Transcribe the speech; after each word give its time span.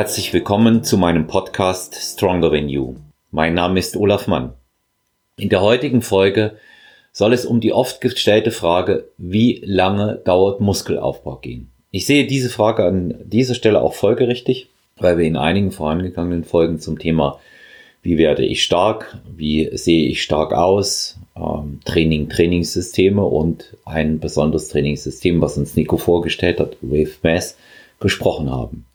Herzlich 0.00 0.32
willkommen 0.32 0.82
zu 0.82 0.96
meinem 0.96 1.26
Podcast 1.26 1.94
Stronger 1.94 2.50
Than 2.50 2.70
You. 2.70 2.94
Mein 3.32 3.52
Name 3.52 3.78
ist 3.78 3.98
Olaf 3.98 4.28
Mann. 4.28 4.54
In 5.36 5.50
der 5.50 5.60
heutigen 5.60 6.00
Folge 6.00 6.56
soll 7.12 7.34
es 7.34 7.44
um 7.44 7.60
die 7.60 7.74
oft 7.74 8.00
gestellte 8.00 8.50
Frage, 8.50 9.10
wie 9.18 9.60
lange 9.62 10.14
dauert 10.24 10.62
Muskelaufbau 10.62 11.36
gehen. 11.36 11.70
Ich 11.90 12.06
sehe 12.06 12.26
diese 12.26 12.48
Frage 12.48 12.86
an 12.86 13.14
dieser 13.26 13.54
Stelle 13.54 13.82
auch 13.82 13.92
folgerichtig, 13.92 14.70
weil 14.96 15.18
wir 15.18 15.26
in 15.26 15.36
einigen 15.36 15.70
vorangegangenen 15.70 16.44
Folgen 16.44 16.80
zum 16.80 16.98
Thema 16.98 17.38
wie 18.00 18.16
werde 18.16 18.46
ich 18.46 18.64
stark, 18.64 19.18
wie 19.36 19.68
sehe 19.76 20.08
ich 20.08 20.22
stark 20.22 20.54
aus, 20.54 21.18
ähm, 21.36 21.80
Training, 21.84 22.30
Trainingssysteme 22.30 23.22
und 23.22 23.76
ein 23.84 24.18
besonderes 24.18 24.68
Trainingssystem, 24.68 25.42
was 25.42 25.58
uns 25.58 25.76
Nico 25.76 25.98
vorgestellt 25.98 26.58
hat, 26.58 26.78
Wave 26.80 27.18
Mass, 27.22 27.58
besprochen 27.98 28.50
haben. 28.50 28.86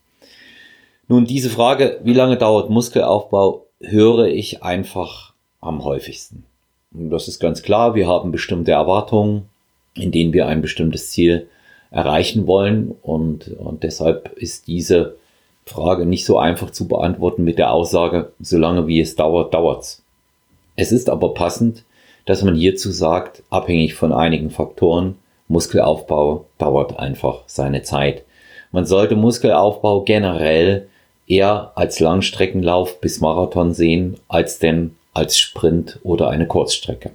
Nun, 1.08 1.24
diese 1.24 1.50
Frage, 1.50 2.00
wie 2.02 2.14
lange 2.14 2.36
dauert 2.36 2.68
Muskelaufbau, 2.68 3.66
höre 3.80 4.26
ich 4.26 4.62
einfach 4.64 5.34
am 5.60 5.84
häufigsten. 5.84 6.44
Und 6.92 7.10
das 7.10 7.28
ist 7.28 7.38
ganz 7.38 7.62
klar, 7.62 7.94
wir 7.94 8.08
haben 8.08 8.32
bestimmte 8.32 8.72
Erwartungen, 8.72 9.48
in 9.94 10.10
denen 10.10 10.32
wir 10.32 10.48
ein 10.48 10.62
bestimmtes 10.62 11.10
Ziel 11.10 11.48
erreichen 11.90 12.46
wollen 12.46 12.94
und, 13.02 13.48
und 13.56 13.84
deshalb 13.84 14.32
ist 14.36 14.66
diese 14.66 15.16
Frage 15.64 16.06
nicht 16.06 16.24
so 16.24 16.38
einfach 16.38 16.70
zu 16.70 16.88
beantworten 16.88 17.44
mit 17.44 17.58
der 17.58 17.72
Aussage, 17.72 18.32
solange 18.40 18.86
wie 18.86 19.00
es 19.00 19.14
dauert, 19.16 19.54
dauert's. 19.54 20.02
Es 20.74 20.92
ist 20.92 21.08
aber 21.08 21.34
passend, 21.34 21.84
dass 22.24 22.42
man 22.42 22.56
hierzu 22.56 22.90
sagt, 22.90 23.42
abhängig 23.50 23.94
von 23.94 24.12
einigen 24.12 24.50
Faktoren, 24.50 25.16
Muskelaufbau 25.48 26.46
dauert 26.58 26.98
einfach 26.98 27.44
seine 27.46 27.82
Zeit. 27.82 28.24
Man 28.72 28.84
sollte 28.84 29.14
Muskelaufbau 29.14 30.02
generell 30.02 30.88
eher 31.26 31.72
als 31.74 32.00
Langstreckenlauf 32.00 33.00
bis 33.00 33.20
Marathon 33.20 33.72
sehen, 33.74 34.18
als 34.28 34.58
denn 34.58 34.96
als 35.12 35.38
Sprint 35.38 35.98
oder 36.02 36.28
eine 36.28 36.46
Kurzstrecke. 36.46 37.12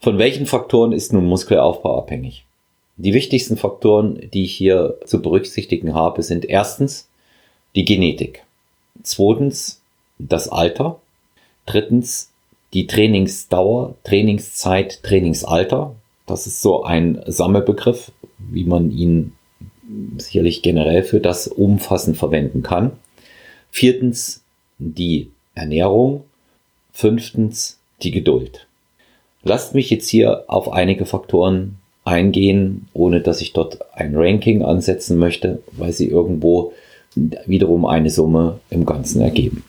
Von 0.00 0.18
welchen 0.18 0.46
Faktoren 0.46 0.92
ist 0.92 1.12
nun 1.12 1.26
Muskelaufbau 1.26 1.98
abhängig? 1.98 2.44
Die 2.96 3.14
wichtigsten 3.14 3.56
Faktoren, 3.56 4.28
die 4.32 4.44
ich 4.44 4.54
hier 4.54 4.98
zu 5.04 5.22
berücksichtigen 5.22 5.94
habe, 5.94 6.22
sind 6.22 6.44
erstens 6.44 7.08
die 7.76 7.84
Genetik. 7.84 8.44
Zweitens 9.02 9.80
das 10.18 10.48
Alter. 10.48 11.00
Drittens 11.66 12.32
die 12.72 12.86
Trainingsdauer, 12.86 13.94
Trainingszeit, 14.04 15.02
Trainingsalter. 15.02 15.94
Das 16.26 16.46
ist 16.46 16.60
so 16.60 16.82
ein 16.82 17.22
Sammelbegriff, 17.26 18.12
wie 18.38 18.64
man 18.64 18.90
ihn 18.90 19.32
sicherlich 20.18 20.62
generell 20.62 21.02
für 21.02 21.20
das 21.20 21.48
umfassend 21.48 22.16
verwenden 22.16 22.62
kann. 22.62 22.92
Viertens 23.70 24.42
die 24.78 25.30
Ernährung. 25.54 26.24
Fünftens 26.92 27.78
die 28.02 28.10
Geduld. 28.10 28.66
Lasst 29.42 29.74
mich 29.74 29.88
jetzt 29.90 30.08
hier 30.08 30.44
auf 30.48 30.72
einige 30.72 31.06
Faktoren 31.06 31.78
eingehen, 32.04 32.88
ohne 32.92 33.20
dass 33.20 33.40
ich 33.40 33.52
dort 33.52 33.78
ein 33.94 34.16
Ranking 34.16 34.62
ansetzen 34.62 35.18
möchte, 35.18 35.62
weil 35.72 35.92
sie 35.92 36.08
irgendwo 36.08 36.72
wiederum 37.14 37.86
eine 37.86 38.10
Summe 38.10 38.60
im 38.70 38.84
Ganzen 38.84 39.20
ergeben. 39.20 39.64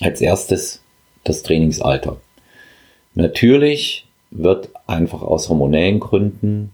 Als 0.00 0.20
erstes 0.20 0.82
das 1.24 1.42
Trainingsalter. 1.42 2.16
Natürlich 3.14 4.06
wird 4.30 4.70
einfach 4.86 5.22
aus 5.22 5.48
hormonellen 5.48 6.00
Gründen, 6.00 6.72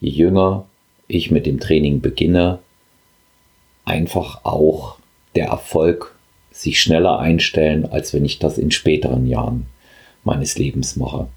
je 0.00 0.10
jünger 0.10 0.66
ich 1.10 1.30
mit 1.30 1.46
dem 1.46 1.60
Training 1.60 2.00
beginne, 2.00 2.58
einfach 3.84 4.44
auch 4.44 4.96
der 5.34 5.46
Erfolg 5.48 6.14
sich 6.50 6.80
schneller 6.80 7.18
einstellen, 7.18 7.86
als 7.90 8.12
wenn 8.12 8.24
ich 8.24 8.38
das 8.38 8.58
in 8.58 8.70
späteren 8.70 9.26
Jahren 9.26 9.66
meines 10.24 10.58
Lebens 10.58 10.96
mache. 10.96 11.28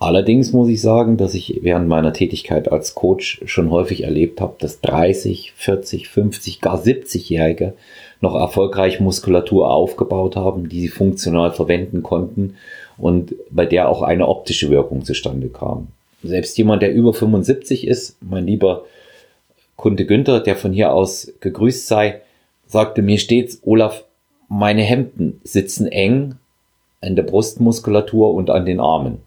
Allerdings 0.00 0.52
muss 0.52 0.68
ich 0.68 0.80
sagen, 0.80 1.16
dass 1.16 1.34
ich 1.34 1.58
während 1.62 1.88
meiner 1.88 2.12
Tätigkeit 2.12 2.70
als 2.70 2.94
Coach 2.94 3.40
schon 3.46 3.72
häufig 3.72 4.04
erlebt 4.04 4.40
habe, 4.40 4.54
dass 4.60 4.80
30, 4.80 5.52
40, 5.56 6.08
50, 6.08 6.60
gar 6.60 6.80
70-Jährige 6.80 7.74
noch 8.20 8.36
erfolgreich 8.36 9.00
Muskulatur 9.00 9.70
aufgebaut 9.70 10.36
haben, 10.36 10.68
die 10.68 10.82
sie 10.82 10.88
funktional 10.88 11.50
verwenden 11.50 12.04
konnten 12.04 12.54
und 12.96 13.34
bei 13.50 13.66
der 13.66 13.88
auch 13.88 14.02
eine 14.02 14.28
optische 14.28 14.70
Wirkung 14.70 15.04
zustande 15.04 15.48
kam. 15.48 15.88
Selbst 16.22 16.58
jemand, 16.58 16.82
der 16.82 16.92
über 16.92 17.14
75 17.14 17.86
ist, 17.86 18.16
mein 18.20 18.46
lieber 18.46 18.84
Kunde 19.76 20.04
Günther, 20.06 20.40
der 20.40 20.56
von 20.56 20.72
hier 20.72 20.92
aus 20.92 21.32
gegrüßt 21.40 21.86
sei, 21.86 22.20
sagte 22.66 23.02
mir 23.02 23.18
stets, 23.18 23.60
Olaf, 23.64 24.04
meine 24.48 24.82
Hemden 24.82 25.40
sitzen 25.44 25.86
eng 25.86 26.34
an 27.00 27.14
der 27.14 27.22
Brustmuskulatur 27.22 28.34
und 28.34 28.50
an 28.50 28.66
den 28.66 28.80
Armen. 28.80 29.18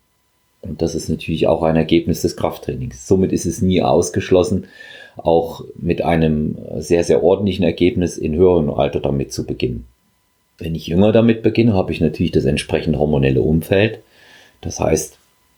Und 0.62 0.82
das 0.82 0.94
ist 0.94 1.10
natürlich 1.10 1.48
auch 1.48 1.64
ein 1.64 1.76
Ergebnis 1.76 2.22
des 2.22 2.36
Krafttrainings. 2.36 3.08
Somit 3.08 3.32
ist 3.32 3.46
es 3.46 3.62
nie 3.62 3.82
ausgeschlossen, 3.82 4.66
auch 5.18 5.64
mit 5.76 6.04
einem 6.04 6.58
sehr, 6.78 7.04
sehr 7.04 7.24
ordentlichen 7.24 7.64
Ergebnis 7.64 8.18
in 8.18 8.36
höherem 8.36 8.70
Alter 8.70 9.00
damit 9.00 9.32
zu 9.34 9.46
beginnen. 9.46 9.86
Wenn 10.58 10.76
ich 10.76 10.88
jünger 10.88 11.12
damit 11.12 11.42
beginne, 11.42 11.74
habe 11.74 11.92
ich 11.92 12.02
natürlich 12.02 12.32
das 12.32 12.46
entsprechende 12.46 13.00
hormonelle 13.00 13.42
Umfeld. 13.42 14.00
Das 14.62 14.80
heißt, 14.80 15.18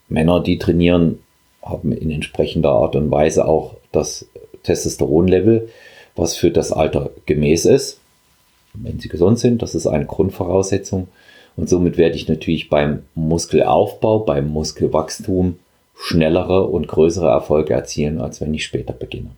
Männer, 0.10 0.42
die 0.42 0.58
trainieren, 0.58 1.20
haben 1.62 1.92
in 1.92 2.12
entsprechender 2.12 2.72
Art 2.72 2.96
und 2.96 3.12
Weise 3.12 3.48
auch 3.48 3.76
das 3.92 4.28
Testosteronlevel, 4.64 5.70
was 6.16 6.36
für 6.36 6.52
das 6.52 6.72
Alter 6.72 7.12
gemäß 7.26 7.66
ist. 7.66 8.00
Wenn 8.74 9.00
sie 9.00 9.10
gesund 9.10 9.40
sind, 9.40 9.62
das 9.62 9.76
ist 9.76 9.88
eine 9.88 10.06
Grundvoraussetzung. 10.06 11.08
Und 11.56 11.70
somit 11.70 11.98
werde 11.98 12.16
ich 12.16 12.28
natürlich 12.28 12.70
beim 12.70 13.04
Muskelaufbau, 13.16 14.20
beim 14.20 14.50
Muskelwachstum 14.50 15.60
schnellere 15.96 16.64
und 16.68 16.88
größere 16.88 17.30
Erfolge 17.30 17.74
erzielen, 17.74 18.20
als 18.20 18.42
wenn 18.42 18.54
ich 18.54 18.66
später 18.66 18.94
beginne. 18.94 19.30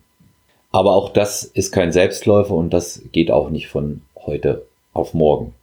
Aber 0.72 0.94
auch 0.94 1.10
das 1.10 1.44
ist 1.44 1.72
kein 1.72 1.92
Selbstläufer 1.92 2.54
und 2.54 2.70
das 2.70 3.02
geht 3.12 3.30
auch 3.30 3.50
nicht 3.50 3.68
von 3.68 4.02
heute 4.16 4.66
auf 4.92 5.14
morgen. 5.14 5.54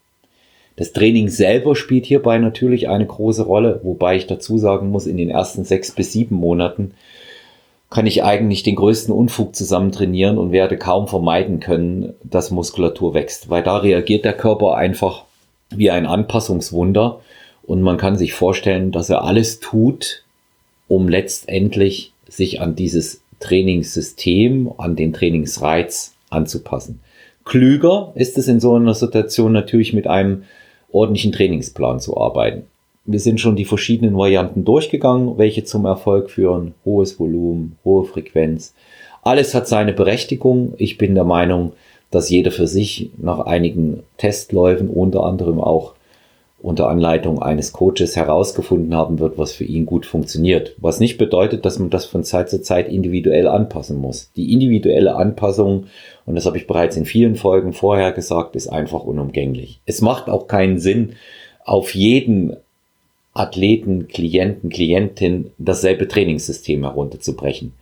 Das 0.75 0.91
Training 0.91 1.29
selber 1.29 1.75
spielt 1.75 2.05
hierbei 2.05 2.39
natürlich 2.39 2.89
eine 2.89 3.05
große 3.05 3.43
Rolle, 3.43 3.79
wobei 3.83 4.15
ich 4.15 4.27
dazu 4.27 4.57
sagen 4.57 4.89
muss, 4.89 5.05
in 5.05 5.17
den 5.17 5.29
ersten 5.29 5.65
sechs 5.65 5.91
bis 5.91 6.13
sieben 6.13 6.35
Monaten 6.35 6.93
kann 7.91 8.07
ich 8.07 8.23
eigentlich 8.23 8.63
den 8.63 8.75
größten 8.75 9.13
Unfug 9.13 9.55
zusammen 9.55 9.91
trainieren 9.91 10.39
und 10.39 10.51
werde 10.51 10.77
kaum 10.77 11.07
vermeiden 11.07 11.59
können, 11.59 12.13
dass 12.23 12.49
Muskulatur 12.49 13.13
wächst, 13.13 13.51
weil 13.51 13.61
da 13.61 13.77
reagiert 13.77 14.25
der 14.25 14.33
Körper 14.33 14.75
einfach 14.75 15.25
wie 15.69 15.91
ein 15.91 16.07
Anpassungswunder 16.07 17.21
und 17.61 17.83
man 17.83 17.97
kann 17.97 18.17
sich 18.17 18.33
vorstellen, 18.33 18.91
dass 18.91 19.11
er 19.11 19.23
alles 19.23 19.59
tut, 19.59 20.23
um 20.87 21.07
letztendlich 21.07 22.13
sich 22.27 22.61
an 22.61 22.75
dieses 22.75 23.21
Trainingssystem, 23.39 24.71
an 24.77 24.95
den 24.95 25.13
Trainingsreiz 25.13 26.15
anzupassen. 26.31 26.99
Klüger 27.45 28.11
ist 28.15 28.39
es 28.39 28.47
in 28.47 28.59
so 28.59 28.73
einer 28.73 28.95
Situation 28.95 29.51
natürlich 29.51 29.93
mit 29.93 30.07
einem 30.07 30.43
ordentlichen 30.93 31.33
Trainingsplan 31.33 31.99
zu 31.99 32.17
arbeiten. 32.17 32.63
Wir 33.05 33.19
sind 33.19 33.41
schon 33.41 33.57
die 33.57 33.65
verschiedenen 33.65 34.17
Varianten 34.17 34.63
durchgegangen, 34.63 35.37
welche 35.37 35.65
zum 35.65 35.85
Erfolg 35.85 36.29
führen. 36.29 36.73
Hohes 36.85 37.19
Volumen, 37.19 37.77
hohe 37.83 38.05
Frequenz. 38.05 38.73
Alles 39.23 39.53
hat 39.53 39.67
seine 39.67 39.91
Berechtigung. 39.91 40.73
Ich 40.77 40.97
bin 40.97 41.15
der 41.15 41.25
Meinung, 41.25 41.73
dass 42.11 42.29
jeder 42.29 42.51
für 42.51 42.67
sich 42.67 43.09
nach 43.17 43.39
einigen 43.39 44.03
Testläufen, 44.17 44.89
unter 44.89 45.25
anderem 45.25 45.59
auch 45.59 45.93
unter 46.63 46.87
Anleitung 46.87 47.41
eines 47.41 47.73
Coaches 47.73 48.15
herausgefunden 48.15 48.95
haben 48.95 49.19
wird, 49.19 49.37
was 49.37 49.51
für 49.51 49.65
ihn 49.65 49.85
gut 49.85 50.05
funktioniert. 50.05 50.73
Was 50.77 51.01
nicht 51.01 51.17
bedeutet, 51.17 51.65
dass 51.65 51.77
man 51.77 51.89
das 51.89 52.05
von 52.05 52.23
Zeit 52.23 52.49
zu 52.49 52.61
Zeit 52.61 52.87
individuell 52.87 53.49
anpassen 53.49 53.99
muss. 53.99 54.31
Die 54.37 54.53
individuelle 54.53 55.15
Anpassung, 55.15 55.87
und 56.25 56.35
das 56.35 56.45
habe 56.45 56.57
ich 56.57 56.65
bereits 56.65 56.95
in 56.95 57.03
vielen 57.05 57.35
Folgen 57.35 57.73
vorher 57.73 58.13
gesagt, 58.13 58.55
ist 58.55 58.69
einfach 58.69 59.03
unumgänglich. 59.03 59.81
Es 59.85 59.99
macht 60.01 60.29
auch 60.29 60.47
keinen 60.47 60.79
Sinn, 60.79 61.17
auf 61.65 61.93
jeden 61.95 62.55
Athleten, 63.33 64.07
Klienten, 64.07 64.69
Klientin 64.69 65.51
dasselbe 65.57 66.07
Trainingssystem 66.07 66.83
herunterzubrechen. 66.83 67.73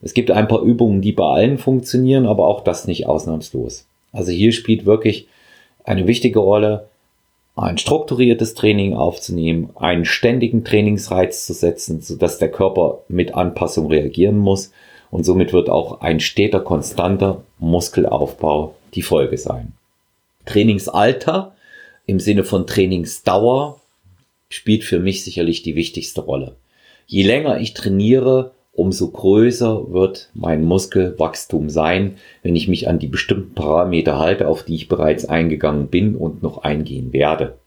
Es 0.00 0.14
gibt 0.14 0.30
ein 0.30 0.48
paar 0.48 0.62
Übungen, 0.62 1.02
die 1.02 1.12
bei 1.12 1.24
allen 1.24 1.58
funktionieren, 1.58 2.24
aber 2.24 2.46
auch 2.46 2.64
das 2.64 2.86
nicht 2.86 3.06
ausnahmslos. 3.06 3.86
Also 4.12 4.32
hier 4.32 4.52
spielt 4.52 4.86
wirklich 4.86 5.28
eine 5.84 6.06
wichtige 6.06 6.38
Rolle, 6.38 6.88
ein 7.56 7.78
strukturiertes 7.78 8.54
Training 8.54 8.94
aufzunehmen, 8.94 9.70
einen 9.76 10.04
ständigen 10.04 10.64
Trainingsreiz 10.64 11.46
zu 11.46 11.52
setzen, 11.52 12.00
sodass 12.00 12.38
der 12.38 12.50
Körper 12.50 13.00
mit 13.08 13.34
Anpassung 13.34 13.88
reagieren 13.88 14.38
muss 14.38 14.72
und 15.10 15.24
somit 15.24 15.52
wird 15.52 15.68
auch 15.68 16.00
ein 16.00 16.20
steter, 16.20 16.60
konstanter 16.60 17.42
Muskelaufbau 17.58 18.74
die 18.94 19.02
Folge 19.02 19.36
sein. 19.36 19.72
Trainingsalter 20.46 21.54
im 22.06 22.20
Sinne 22.20 22.44
von 22.44 22.66
Trainingsdauer 22.66 23.80
spielt 24.48 24.84
für 24.84 24.98
mich 24.98 25.24
sicherlich 25.24 25.62
die 25.62 25.76
wichtigste 25.76 26.20
Rolle. 26.22 26.56
Je 27.06 27.22
länger 27.22 27.60
ich 27.60 27.74
trainiere, 27.74 28.52
umso 28.80 29.10
größer 29.10 29.92
wird 29.92 30.30
mein 30.32 30.64
Muskelwachstum 30.64 31.68
sein, 31.68 32.16
wenn 32.42 32.56
ich 32.56 32.66
mich 32.66 32.88
an 32.88 32.98
die 32.98 33.08
bestimmten 33.08 33.52
Parameter 33.52 34.18
halte, 34.18 34.48
auf 34.48 34.62
die 34.62 34.74
ich 34.74 34.88
bereits 34.88 35.26
eingegangen 35.26 35.88
bin 35.88 36.16
und 36.16 36.42
noch 36.42 36.62
eingehen 36.62 37.12
werde. 37.12 37.58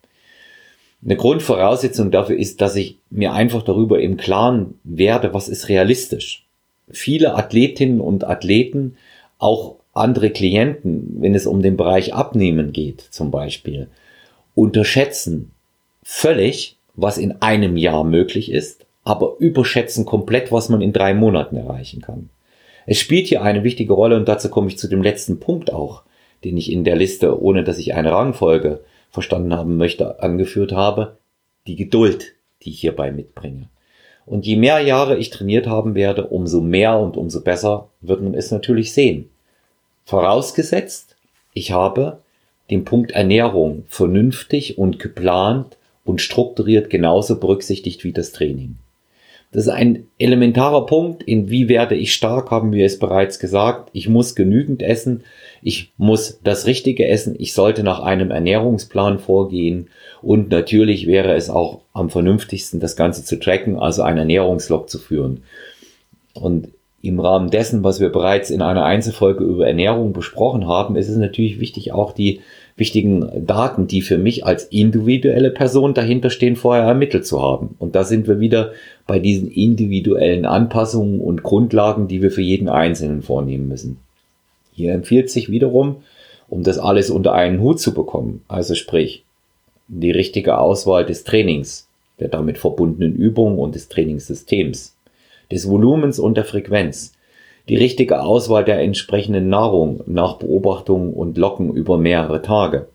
Eine 1.06 1.15
Grundvoraussetzung 1.15 2.10
dafür 2.10 2.36
ist, 2.36 2.62
dass 2.62 2.75
ich 2.75 2.98
mir 3.12 3.33
einfach 3.33 3.62
darüber 3.62 4.01
im 4.01 4.18
Klaren 4.18 4.80
werde, 4.83 5.36
was 5.36 5.50
ist 5.50 5.69
realistisch. 5.69 6.48
Viele 6.89 7.36
Athletinnen 7.36 8.01
und 8.01 8.24
Athleten, 8.24 8.98
auch 9.38 9.75
andere 9.94 10.31
Klienten, 10.31 11.18
wenn 11.19 11.36
es 11.36 11.45
um 11.45 11.62
den 11.62 11.77
Bereich 11.77 12.16
Abnehmen 12.16 12.74
geht 12.74 13.01
zum 13.01 13.30
Beispiel, 13.30 13.88
unterschätzen 14.56 15.51
völlig, 16.01 16.77
was 16.95 17.19
in 17.19 17.33
einem 17.44 17.77
Jahr 17.77 18.04
möglich 18.04 18.51
ist, 18.51 18.88
aber 19.03 19.35
überschätzen 19.39 20.05
komplett, 20.05 20.51
was 20.51 20.69
man 20.69 20.81
in 20.81 20.94
drei 20.94 21.13
Monaten 21.13 21.57
erreichen 21.57 22.01
kann. 22.01 22.29
Es 22.85 23.00
spielt 23.00 23.27
hier 23.27 23.41
eine 23.41 23.63
wichtige 23.63 23.94
Rolle 23.94 24.17
und 24.17 24.27
dazu 24.27 24.50
komme 24.50 24.67
ich 24.67 24.77
zu 24.77 24.88
dem 24.88 25.01
letzten 25.01 25.39
Punkt 25.39 25.71
auch, 25.71 26.03
den 26.44 26.57
ich 26.57 26.71
in 26.71 26.83
der 26.83 26.95
Liste, 26.95 27.41
ohne 27.41 27.63
dass 27.63 27.77
ich 27.77 27.94
eine 27.94 28.11
Rangfolge 28.11 28.81
verstanden 29.09 29.53
haben 29.53 29.77
möchte, 29.77 30.21
angeführt 30.21 30.71
habe, 30.73 31.17
die 31.67 31.75
Geduld, 31.75 32.33
die 32.63 32.71
ich 32.71 32.81
hierbei 32.81 33.11
mitbringe. 33.11 33.69
Und 34.25 34.45
je 34.45 34.55
mehr 34.55 34.79
Jahre 34.79 35.17
ich 35.17 35.29
trainiert 35.29 35.67
haben 35.67 35.95
werde, 35.95 36.27
umso 36.27 36.61
mehr 36.61 36.97
und 36.97 37.17
umso 37.17 37.41
besser 37.41 37.89
wird 38.01 38.21
man 38.21 38.33
es 38.33 38.51
natürlich 38.51 38.94
sehen. 38.94 39.29
Vorausgesetzt, 40.06 41.15
ich 41.53 41.71
habe 41.71 42.21
den 42.69 42.85
Punkt 42.85 43.11
Ernährung 43.11 43.83
vernünftig 43.88 44.77
und 44.77 44.99
geplant 44.99 45.77
und 46.06 46.21
strukturiert 46.21 46.89
genauso 46.89 47.39
berücksichtigt 47.39 48.03
wie 48.03 48.13
das 48.13 48.31
Training. 48.31 48.77
Das 49.53 49.67
ist 49.67 49.69
ein 49.69 50.07
elementarer 50.17 50.88
Punkt. 50.88 51.21
In 51.23 51.50
wie 51.50 51.69
werde 51.69 51.94
ich 51.95 52.13
stark, 52.13 52.50
haben 52.50 52.73
wir 52.73 52.85
es 52.85 52.97
bereits 52.97 53.38
gesagt. 53.38 53.89
Ich 53.94 54.09
muss 54.09 54.33
genügend 54.33 54.81
essen. 54.81 55.23
Ich 55.61 55.94
muss 55.97 56.39
das 56.44 56.65
Richtige 56.65 57.07
essen. 57.07 57.35
Ich 57.38 57.53
sollte 57.53 57.83
nach 57.83 58.00
einem 58.01 58.31
Ernährungsplan 58.31 59.19
vorgehen. 59.19 59.89
Und 60.23 60.50
natürlich 60.50 61.05
wäre 61.05 61.35
es 61.35 61.51
auch 61.51 61.81
am 61.94 62.09
vernünftigsten, 62.09 62.79
das 62.79 62.95
Ganze 62.95 63.23
zu 63.23 63.39
tracken, 63.39 63.77
also 63.77 64.01
einen 64.01 64.17
Ernährungslog 64.17 64.89
zu 64.89 64.97
führen. 64.97 65.44
Und 66.33 66.69
im 67.03 67.19
Rahmen 67.19 67.51
dessen, 67.51 67.83
was 67.83 67.99
wir 67.99 68.09
bereits 68.09 68.49
in 68.49 68.61
einer 68.61 68.85
Einzelfolge 68.85 69.44
über 69.44 69.67
Ernährung 69.67 70.13
besprochen 70.13 70.67
haben, 70.67 70.95
ist 70.95 71.09
es 71.09 71.17
natürlich 71.17 71.59
wichtig, 71.59 71.91
auch 71.91 72.13
die 72.13 72.41
wichtigen 72.75 73.45
Daten, 73.45 73.87
die 73.87 74.01
für 74.01 74.17
mich 74.17 74.45
als 74.45 74.65
individuelle 74.65 75.51
Person 75.51 75.93
dahinter 75.93 76.29
stehen, 76.29 76.55
vorher 76.55 76.85
ermittelt 76.85 77.25
zu 77.25 77.41
haben. 77.41 77.75
Und 77.79 77.95
da 77.95 78.03
sind 78.03 78.27
wir 78.27 78.39
wieder 78.39 78.71
bei 79.05 79.19
diesen 79.19 79.51
individuellen 79.51 80.45
Anpassungen 80.45 81.19
und 81.19 81.43
Grundlagen, 81.43 82.07
die 82.07 82.21
wir 82.21 82.31
für 82.31 82.41
jeden 82.41 82.69
Einzelnen 82.69 83.21
vornehmen 83.21 83.67
müssen. 83.67 83.97
Hier 84.73 84.93
empfiehlt 84.93 85.29
sich 85.29 85.49
wiederum, 85.49 85.97
um 86.49 86.63
das 86.63 86.79
alles 86.79 87.09
unter 87.09 87.33
einen 87.33 87.61
Hut 87.61 87.79
zu 87.79 87.93
bekommen, 87.93 88.43
also 88.47 88.75
sprich, 88.75 89.23
die 89.87 90.11
richtige 90.11 90.57
Auswahl 90.57 91.05
des 91.05 91.23
Trainings, 91.23 91.87
der 92.19 92.29
damit 92.29 92.57
verbundenen 92.57 93.15
Übungen 93.15 93.59
und 93.59 93.75
des 93.75 93.89
Trainingssystems, 93.89 94.95
des 95.51 95.69
Volumens 95.69 96.19
und 96.19 96.37
der 96.37 96.45
Frequenz, 96.45 97.13
die 97.69 97.77
richtige 97.77 98.21
Auswahl 98.21 98.65
der 98.65 98.80
entsprechenden 98.80 99.50
Nahrung 99.50 100.01
nach 100.06 100.36
Beobachtung 100.36 101.13
und 101.13 101.38
Locken 101.38 101.74
über 101.74 101.98
mehrere 101.98 102.42
Tage, 102.42 102.88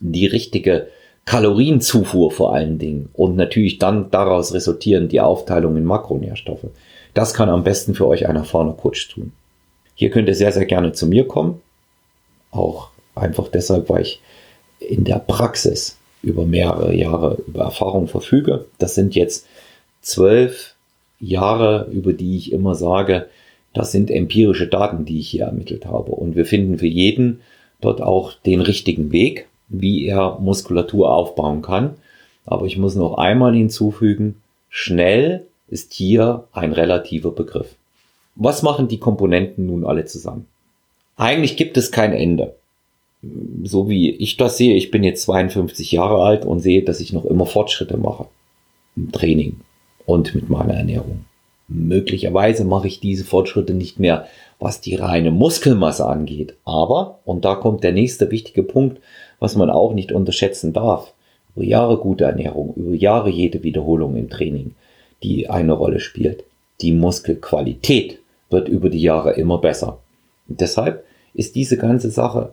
die 0.00 0.26
richtige 0.26 0.88
Kalorienzufuhr 1.24 2.30
vor 2.30 2.54
allen 2.54 2.78
Dingen 2.78 3.10
und 3.12 3.36
natürlich 3.36 3.78
dann 3.78 4.10
daraus 4.10 4.54
resultieren 4.54 5.08
die 5.08 5.20
Aufteilung 5.20 5.76
in 5.76 5.84
Makronährstoffe. 5.84 6.66
Das 7.14 7.34
kann 7.34 7.50
am 7.50 7.64
besten 7.64 7.94
für 7.94 8.06
euch 8.06 8.26
ein 8.26 8.36
erfahrener 8.36 8.72
Coach 8.72 9.08
tun. 9.08 9.32
Hier 9.94 10.10
könnt 10.10 10.28
ihr 10.28 10.34
sehr, 10.34 10.52
sehr 10.52 10.64
gerne 10.64 10.92
zu 10.92 11.06
mir 11.06 11.26
kommen. 11.26 11.60
Auch 12.50 12.88
einfach 13.14 13.48
deshalb, 13.48 13.88
weil 13.88 14.02
ich 14.02 14.20
in 14.78 15.04
der 15.04 15.18
Praxis 15.18 15.96
über 16.22 16.46
mehrere 16.46 16.94
Jahre 16.94 17.42
über 17.46 17.64
Erfahrung 17.64 18.08
verfüge. 18.08 18.66
Das 18.78 18.94
sind 18.94 19.14
jetzt 19.14 19.46
zwölf 20.00 20.74
Jahre, 21.20 21.88
über 21.90 22.12
die 22.12 22.36
ich 22.36 22.52
immer 22.52 22.74
sage, 22.74 23.28
das 23.78 23.92
sind 23.92 24.10
empirische 24.10 24.66
Daten, 24.66 25.04
die 25.04 25.20
ich 25.20 25.28
hier 25.28 25.44
ermittelt 25.44 25.86
habe. 25.86 26.10
Und 26.10 26.34
wir 26.34 26.46
finden 26.46 26.78
für 26.78 26.88
jeden 26.88 27.40
dort 27.80 28.02
auch 28.02 28.32
den 28.32 28.60
richtigen 28.60 29.12
Weg, 29.12 29.46
wie 29.68 30.04
er 30.04 30.40
Muskulatur 30.40 31.14
aufbauen 31.14 31.62
kann. 31.62 31.94
Aber 32.44 32.66
ich 32.66 32.76
muss 32.76 32.96
noch 32.96 33.18
einmal 33.18 33.54
hinzufügen, 33.54 34.42
schnell 34.68 35.46
ist 35.68 35.92
hier 35.92 36.48
ein 36.50 36.72
relativer 36.72 37.30
Begriff. 37.30 37.76
Was 38.34 38.64
machen 38.64 38.88
die 38.88 38.98
Komponenten 38.98 39.66
nun 39.66 39.86
alle 39.86 40.06
zusammen? 40.06 40.46
Eigentlich 41.16 41.56
gibt 41.56 41.76
es 41.76 41.92
kein 41.92 42.12
Ende. 42.12 42.56
So 43.62 43.88
wie 43.88 44.10
ich 44.10 44.36
das 44.36 44.56
sehe, 44.56 44.74
ich 44.74 44.90
bin 44.90 45.04
jetzt 45.04 45.22
52 45.22 45.92
Jahre 45.92 46.20
alt 46.24 46.44
und 46.44 46.58
sehe, 46.58 46.82
dass 46.82 46.98
ich 46.98 47.12
noch 47.12 47.24
immer 47.24 47.46
Fortschritte 47.46 47.96
mache 47.96 48.26
im 48.96 49.12
Training 49.12 49.60
und 50.04 50.34
mit 50.34 50.50
meiner 50.50 50.74
Ernährung. 50.74 51.27
Möglicherweise 51.68 52.64
mache 52.64 52.88
ich 52.88 52.98
diese 52.98 53.24
Fortschritte 53.24 53.74
nicht 53.74 54.00
mehr, 54.00 54.26
was 54.58 54.80
die 54.80 54.94
reine 54.94 55.30
Muskelmasse 55.30 56.06
angeht. 56.06 56.54
Aber, 56.64 57.18
und 57.24 57.44
da 57.44 57.54
kommt 57.54 57.84
der 57.84 57.92
nächste 57.92 58.30
wichtige 58.30 58.62
Punkt, 58.62 59.00
was 59.38 59.54
man 59.54 59.70
auch 59.70 59.92
nicht 59.92 60.10
unterschätzen 60.10 60.72
darf, 60.72 61.12
über 61.54 61.64
Jahre 61.64 61.98
gute 61.98 62.24
Ernährung, 62.24 62.72
über 62.74 62.94
Jahre 62.94 63.30
jede 63.30 63.62
Wiederholung 63.62 64.16
im 64.16 64.30
Training, 64.30 64.74
die 65.22 65.50
eine 65.50 65.72
Rolle 65.72 66.00
spielt. 66.00 66.44
Die 66.80 66.92
Muskelqualität 66.92 68.18
wird 68.50 68.68
über 68.68 68.88
die 68.88 69.02
Jahre 69.02 69.32
immer 69.32 69.58
besser. 69.58 69.98
Und 70.48 70.60
deshalb 70.60 71.04
ist 71.34 71.54
diese 71.54 71.76
ganze 71.76 72.10
Sache 72.10 72.52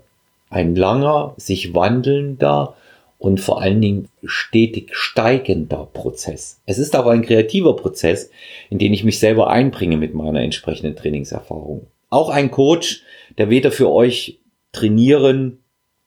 ein 0.49 0.75
langer, 0.75 1.33
sich 1.37 1.73
wandelnder 1.73 2.75
und 3.25 3.39
vor 3.39 3.59
allen 3.59 3.81
Dingen 3.81 4.07
stetig 4.23 4.93
steigender 4.93 5.87
Prozess. 5.91 6.61
Es 6.67 6.77
ist 6.77 6.93
aber 6.93 7.09
ein 7.09 7.23
kreativer 7.23 7.75
Prozess, 7.75 8.29
in 8.69 8.77
den 8.77 8.93
ich 8.93 9.03
mich 9.03 9.17
selber 9.17 9.49
einbringe 9.49 9.97
mit 9.97 10.13
meiner 10.13 10.41
entsprechenden 10.41 10.95
Trainingserfahrung. 10.95 11.87
Auch 12.11 12.29
ein 12.29 12.51
Coach, 12.51 13.01
der 13.39 13.49
weder 13.49 13.71
für 13.71 13.91
euch 13.91 14.37
trainieren, 14.73 15.57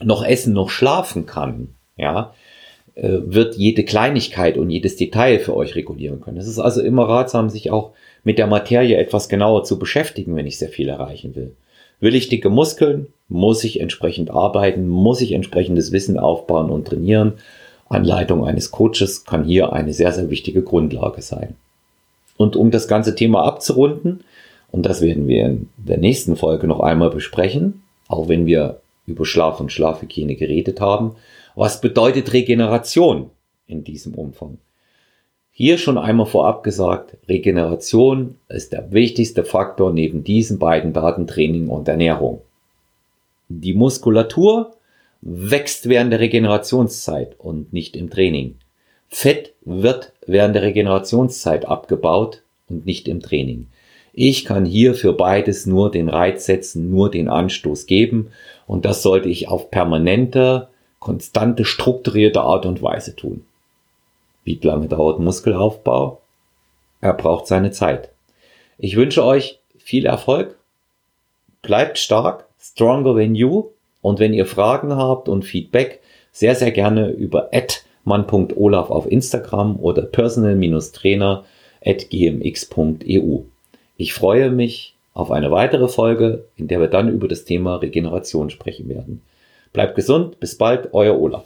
noch 0.01 0.25
essen, 0.25 0.53
noch 0.53 0.71
schlafen 0.71 1.27
kann, 1.27 1.75
ja, 1.97 2.35
äh, 2.95 3.19
wird 3.25 3.57
jede 3.57 3.83
Kleinigkeit 3.83 4.57
und 4.57 4.71
jedes 4.71 4.95
Detail 4.95 5.41
für 5.41 5.57
euch 5.57 5.75
regulieren 5.75 6.21
können. 6.21 6.39
Es 6.39 6.47
ist 6.47 6.61
also 6.61 6.81
immer 6.81 7.09
ratsam, 7.09 7.51
sich 7.51 7.73
auch 7.73 7.95
mit 8.23 8.39
der 8.39 8.47
Materie 8.47 8.97
etwas 8.97 9.29
genauer 9.29 9.65
zu 9.65 9.81
beschäftigen, 9.81 10.37
wenn 10.37 10.47
ich 10.47 10.59
sehr 10.59 10.69
viel 10.69 10.89
erreichen 10.89 11.35
will. 11.35 11.57
Will 11.99 12.15
ich 12.15 12.29
dicke 12.29 12.49
Muskeln, 12.49 13.09
muss 13.29 13.63
ich 13.65 13.81
entsprechend 13.81 14.31
arbeiten, 14.31 14.89
muss 14.89 15.21
ich 15.21 15.33
entsprechendes 15.33 15.93
Wissen 15.93 16.19
aufbauen 16.19 16.71
und 16.71 16.89
trainieren. 16.89 17.35
Anleitung 17.89 18.45
eines 18.45 18.71
Coaches 18.71 19.25
kann 19.25 19.45
hier 19.45 19.73
eine 19.73 19.93
sehr, 19.93 20.13
sehr 20.13 20.31
wichtige 20.31 20.63
Grundlage 20.63 21.23
sein. 21.23 21.57
Und 22.37 22.57
um 22.57 22.71
das 22.71 22.89
ganze 22.89 23.15
Thema 23.15 23.45
abzurunden, 23.45 24.25
und 24.71 24.87
das 24.87 25.01
werden 25.01 25.27
wir 25.29 25.47
in 25.47 25.69
der 25.77 25.99
nächsten 25.99 26.37
Folge 26.37 26.67
noch 26.67 26.81
einmal 26.81 27.11
besprechen, 27.11 27.83
auch 28.07 28.29
wenn 28.29 28.47
wir 28.47 28.81
über 29.07 29.25
Schlaf 29.25 29.61
und 29.61 29.73
Schlafhygiene 29.73 30.37
geredet 30.37 30.81
haben, 30.81 31.17
was 31.55 31.81
bedeutet 31.81 32.33
Regeneration 32.33 33.31
in 33.67 33.83
diesem 33.85 34.15
Umfang? 34.15 34.59
Hier 35.51 35.77
schon 35.77 35.99
einmal 35.99 36.27
vorab 36.27 36.63
gesagt, 36.63 37.17
Regeneration 37.29 38.37
ist 38.49 38.73
der 38.73 38.93
wichtigste 38.93 39.43
Faktor 39.43 39.93
neben 39.93 40.23
diesen 40.23 40.59
beiden 40.61 40.93
Daten 40.93 41.27
Training 41.27 41.67
und 41.67 41.89
Ernährung. 41.89 42.43
Die 43.49 43.75
Muskulatur 43.75 44.77
wächst 45.21 45.89
während 45.89 46.13
der 46.13 46.21
Regenerationszeit 46.21 47.39
und 47.39 47.73
nicht 47.73 47.97
im 47.97 48.11
Training. 48.11 48.57
Fett 49.09 49.55
wird 49.65 50.13
während 50.27 50.55
der 50.55 50.63
Regenerationszeit 50.63 51.65
abgebaut 51.65 52.43
und 52.69 52.85
nicht 52.85 53.09
im 53.09 53.21
Training. 53.21 53.67
Ich 54.13 54.45
kann 54.45 54.65
hier 54.65 54.95
für 54.95 55.13
beides 55.13 55.65
nur 55.65 55.91
den 55.91 56.09
Reiz 56.09 56.45
setzen, 56.45 56.91
nur 56.91 57.11
den 57.11 57.29
Anstoß 57.29 57.87
geben 57.87 58.33
und 58.67 58.85
das 58.85 59.03
sollte 59.03 59.29
ich 59.29 59.49
auf 59.49 59.71
permanente, 59.71 60.69
konstante, 60.99 61.65
strukturierte 61.65 62.43
Art 62.43 62.67
und 62.67 62.83
Weise 62.83 63.17
tun. 63.17 63.45
Wie 64.45 64.59
lange 64.61 64.89
dauert 64.89 65.21
Muskelaufbau? 65.21 66.21
Er 67.01 67.15
braucht 67.15 67.47
seine 67.47 67.71
Zeit. 67.71 68.11
Ich 68.77 68.97
wünsche 68.97 69.25
euch 69.25 69.61
viel 69.79 70.05
Erfolg. 70.05 70.59
Bleibt 71.63 71.99
stark, 71.99 72.48
stronger 72.73 73.15
than 73.15 73.35
you. 73.35 73.71
Und 74.01 74.21
wenn 74.21 74.33
ihr 74.33 74.47
Fragen 74.47 74.95
habt 74.95 75.29
und 75.29 75.45
Feedback, 75.45 76.01
sehr, 76.33 76.55
sehr 76.55 76.71
gerne 76.71 77.11
über 77.11 77.51
man.olaf 78.05 78.91
auf 78.91 79.11
Instagram 79.11 79.79
oder 79.81 80.03
personal-trainer 80.03 81.45
gmx.eu. 81.83 83.39
Ich 83.97 84.15
freue 84.15 84.51
mich 84.51 84.95
auf 85.15 85.31
eine 85.31 85.51
weitere 85.51 85.89
Folge, 85.89 86.45
in 86.57 86.69
der 86.69 86.81
wir 86.81 86.89
dann 86.89 87.09
über 87.09 87.29
das 87.29 87.45
Thema 87.45 87.77
Regeneration 87.77 88.51
sprechen 88.51 88.89
werden. 88.89 89.23
Bleibt 89.73 89.97
gesund, 89.97 90.41
bis 90.41 90.57
bald, 90.57 90.91
euer 90.93 91.21
Olaf. 91.21 91.45